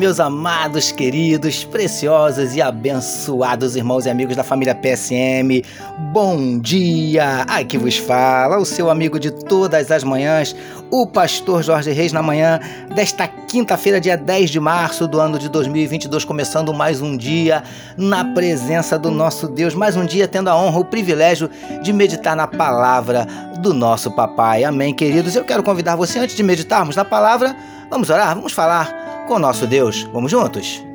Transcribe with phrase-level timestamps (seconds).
[0.00, 5.62] Meus amados, queridos, preciosos e abençoados irmãos e amigos da família PSM.
[6.10, 7.42] Bom dia!
[7.46, 10.56] Aqui vos fala o seu amigo de todas as manhãs,
[10.90, 12.58] o pastor Jorge Reis, na manhã
[12.94, 17.62] desta quinta-feira, dia 10 de março do ano de 2022, começando mais um dia
[17.94, 21.50] na presença do nosso Deus, mais um dia tendo a honra, o privilégio
[21.82, 23.26] de meditar na palavra
[23.58, 24.64] do nosso papai.
[24.64, 25.36] Amém, queridos.
[25.36, 27.54] Eu quero convidar você, antes de meditarmos na palavra,
[27.90, 30.02] vamos orar, vamos falar com nosso Deus.
[30.12, 30.89] Vamos juntos?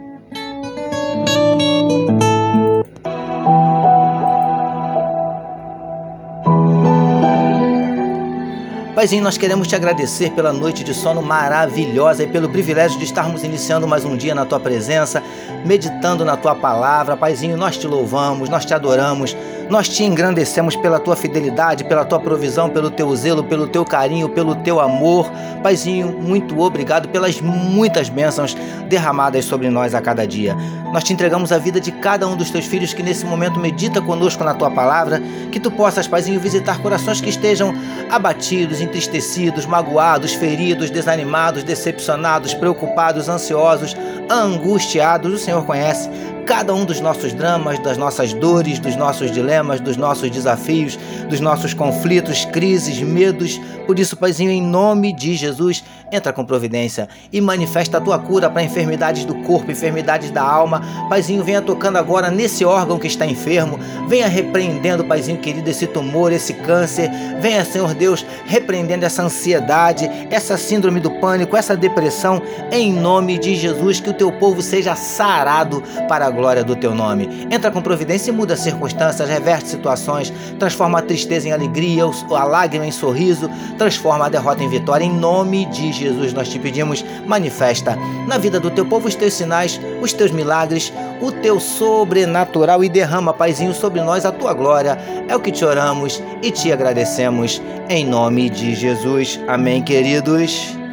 [9.05, 13.43] Paizinho, nós queremos te agradecer pela noite de sono maravilhosa e pelo privilégio de estarmos
[13.43, 15.21] iniciando mais um dia na tua presença,
[15.63, 17.15] meditando na tua palavra.
[17.15, 19.37] Paizinho, nós te louvamos, nós te adoramos,
[19.69, 24.27] nós te engrandecemos pela tua fidelidade, pela tua provisão, pelo teu zelo, pelo teu carinho,
[24.29, 25.31] pelo teu amor.
[25.61, 28.55] Paizinho, muito obrigado pelas muitas bênçãos
[28.87, 30.55] derramadas sobre nós a cada dia.
[30.91, 34.01] Nós te entregamos a vida de cada um dos teus filhos que nesse momento medita
[34.01, 37.73] conosco na tua palavra, que tu possas, Paizinho, visitar corações que estejam
[38.09, 43.95] abatidos, entristecidos, magoados, feridos, desanimados, decepcionados, preocupados, ansiosos,
[44.29, 45.33] angustiados.
[45.33, 46.09] O Senhor conhece
[46.45, 51.39] cada um dos nossos dramas, das nossas dores, dos nossos dilemas, dos nossos desafios, dos
[51.39, 53.59] nossos conflitos, crises, medos.
[53.87, 58.49] Por isso, Paizinho, em nome de Jesus, entra com providência e manifesta a tua cura
[58.49, 60.81] para enfermidades do corpo, enfermidades da alma.
[61.09, 66.31] Paizinho, venha tocando agora nesse órgão que está enfermo, venha repreendendo, Paizinho querido, esse tumor,
[66.31, 67.09] esse câncer.
[67.39, 73.55] Venha, Senhor Deus, repreendendo essa ansiedade, essa síndrome do pânico, essa depressão, em nome de
[73.55, 77.47] Jesus, que o teu povo seja sarado para a glória do teu nome.
[77.51, 82.85] Entra com providência e muda circunstâncias, reverte situações, transforma a tristeza em alegria, a lágrima
[82.85, 85.05] em sorriso, transforma a derrota em vitória.
[85.05, 89.33] Em nome de Jesus nós te pedimos, manifesta na vida do teu povo os teus
[89.33, 94.97] sinais, os teus milagres, o teu sobrenatural e derrama, Paizinho, sobre nós a tua glória.
[95.27, 99.39] É o que te oramos e te agradecemos em nome de Jesus.
[99.47, 100.84] Amém, queridos.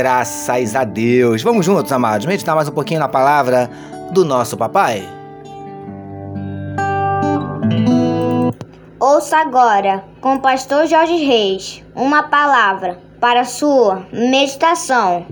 [0.00, 1.42] Graças a Deus.
[1.42, 3.68] Vamos juntos, amados, meditar mais um pouquinho na palavra
[4.12, 5.06] do nosso papai.
[8.98, 15.26] Ouça agora, com o pastor Jorge Reis, uma palavra para sua meditação.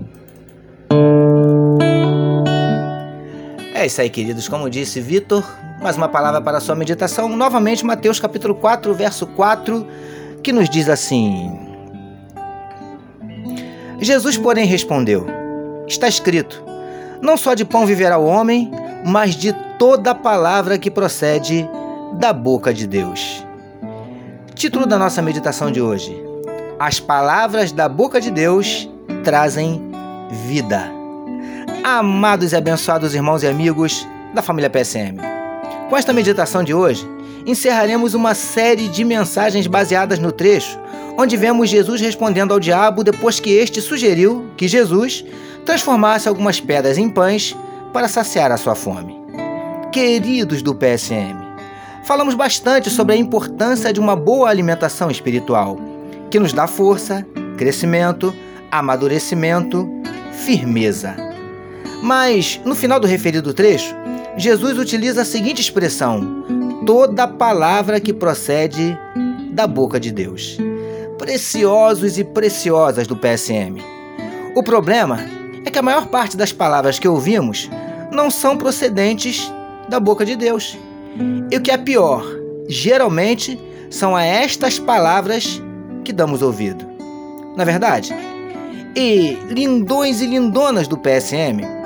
[3.73, 4.47] É isso aí, queridos.
[4.47, 5.43] Como disse Vitor,
[5.81, 7.27] mais uma palavra para sua meditação.
[7.27, 9.87] Novamente, Mateus capítulo 4, verso 4,
[10.43, 11.68] que nos diz assim:
[14.01, 15.25] Jesus, porém, respondeu:
[15.87, 16.63] Está escrito:
[17.21, 18.71] Não só de pão viverá o homem,
[19.05, 21.67] mas de toda palavra que procede
[22.13, 23.45] da boca de Deus.
[24.53, 26.15] Título da nossa meditação de hoje:
[26.79, 28.89] As palavras da boca de Deus
[29.23, 29.81] trazem
[30.47, 30.91] vida.
[31.83, 35.17] Amados e abençoados irmãos e amigos da família PSM,
[35.89, 37.07] com esta meditação de hoje,
[37.45, 40.79] encerraremos uma série de mensagens baseadas no trecho
[41.21, 45.25] onde vemos Jesus respondendo ao diabo depois que este sugeriu que Jesus
[45.65, 47.53] transformasse algumas pedras em pães
[47.91, 49.19] para saciar a sua fome.
[49.91, 51.35] Queridos do PSM,
[52.05, 55.77] falamos bastante sobre a importância de uma boa alimentação espiritual,
[56.31, 57.27] que nos dá força,
[57.57, 58.33] crescimento,
[58.71, 59.89] amadurecimento,
[60.45, 61.17] firmeza.
[62.01, 63.93] Mas, no final do referido trecho,
[64.39, 66.45] Jesus utiliza a seguinte expressão:
[66.85, 68.97] toda palavra que procede
[69.51, 70.57] da boca de Deus.
[71.17, 73.83] Preciosos e preciosas do PSM.
[74.55, 75.19] O problema
[75.65, 77.69] é que a maior parte das palavras que ouvimos
[78.13, 79.51] não são procedentes
[79.89, 80.77] da boca de Deus.
[81.51, 82.23] E o que é pior,
[82.69, 83.59] geralmente
[83.89, 85.61] são a estas palavras
[86.05, 86.87] que damos ouvido.
[87.57, 88.15] Na é verdade?
[88.95, 91.78] E lindões e lindonas do PSM,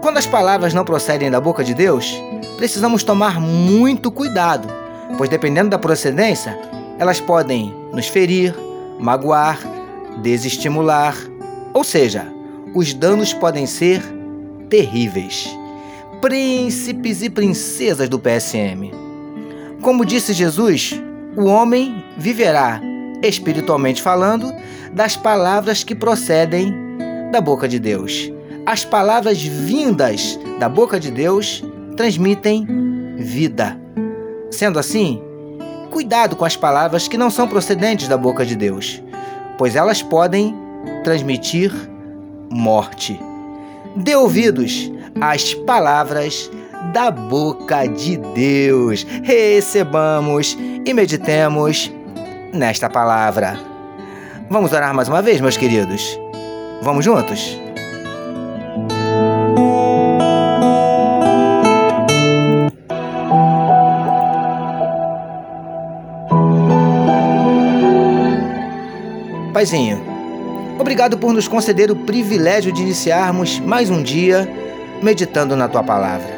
[0.00, 2.14] quando as palavras não procedem da boca de Deus,
[2.56, 4.68] precisamos tomar muito cuidado,
[5.16, 6.58] pois dependendo da procedência,
[6.98, 8.54] elas podem nos ferir,
[8.98, 9.58] magoar,
[10.22, 11.16] desestimular,
[11.74, 12.26] ou seja,
[12.74, 14.02] os danos podem ser
[14.68, 15.48] terríveis.
[16.20, 18.92] Príncipes e princesas do PSM.
[19.80, 21.00] Como disse Jesus,
[21.36, 22.80] o homem viverá,
[23.22, 24.52] espiritualmente falando,
[24.92, 26.74] das palavras que procedem
[27.30, 28.37] da boca de Deus.
[28.68, 31.64] As palavras vindas da boca de Deus
[31.96, 32.66] transmitem
[33.16, 33.80] vida.
[34.50, 35.22] Sendo assim,
[35.90, 39.02] cuidado com as palavras que não são procedentes da boca de Deus,
[39.56, 40.54] pois elas podem
[41.02, 41.72] transmitir
[42.50, 43.18] morte.
[43.96, 46.50] Dê ouvidos às palavras
[46.92, 49.06] da boca de Deus.
[49.22, 51.90] Recebamos e meditemos
[52.52, 53.58] nesta palavra.
[54.50, 56.20] Vamos orar mais uma vez, meus queridos?
[56.82, 57.58] Vamos juntos?
[69.58, 70.00] Paizinho,
[70.78, 74.48] obrigado por nos conceder o privilégio de iniciarmos mais um dia
[75.02, 76.28] meditando na tua palavra.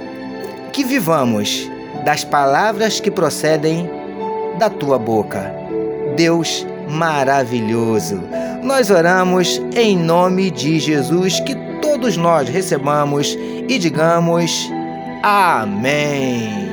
[0.72, 1.70] Que vivamos
[2.02, 3.90] das palavras que procedem
[4.58, 5.54] da tua boca.
[6.16, 8.22] Deus maravilhoso.
[8.62, 13.36] Nós oramos em nome de Jesus, que todos nós recebamos
[13.68, 14.66] e digamos
[15.22, 16.69] Amém.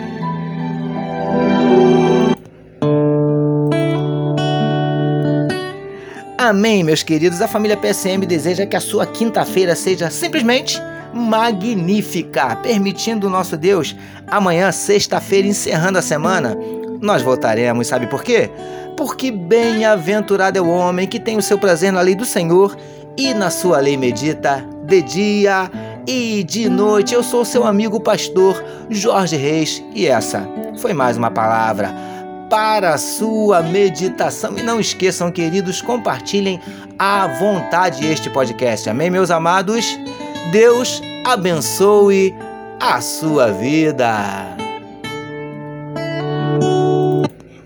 [6.47, 7.41] Amém, meus queridos.
[7.41, 10.81] A família PSM deseja que a sua quinta-feira seja simplesmente
[11.13, 13.93] magnífica, permitindo o nosso Deus
[14.27, 16.57] amanhã, sexta-feira, encerrando a semana.
[17.01, 18.49] Nós voltaremos, sabe por quê?
[18.95, 22.77] Porque bem-aventurado é o homem que tem o seu prazer na lei do Senhor
[23.17, 25.69] e na sua lei medita de dia
[26.07, 27.13] e de noite.
[27.13, 30.47] Eu sou seu amigo pastor Jorge Reis e essa
[30.77, 31.93] foi mais uma palavra
[32.49, 34.57] para a sua meditação.
[34.57, 36.59] E não esqueçam, queridos, compartilhem
[36.97, 38.89] à vontade este podcast.
[38.89, 39.97] Amém, meus amados?
[40.51, 42.33] Deus abençoe
[42.79, 44.57] a sua vida.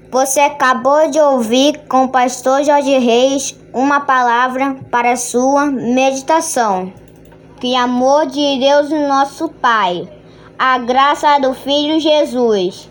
[0.10, 6.92] Você acabou de ouvir com o pastor Jorge Reis uma palavra para a sua meditação.
[7.62, 10.10] Que amor de Deus, nosso Pai,
[10.60, 12.90] a graça do Filho Jesus